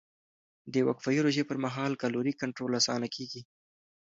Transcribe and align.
د 0.73 0.75
وقفهيي 0.87 1.19
روژې 1.25 1.43
پر 1.49 1.57
مهال 1.65 1.91
کالوري 2.01 2.33
کنټرول 2.41 2.71
اسانه 2.79 3.07
کېږي. 3.15 3.41